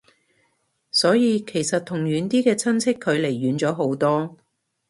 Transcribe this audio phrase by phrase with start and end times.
[0.89, 4.35] 所以其實同遠啲嘅親戚距離遠咗好多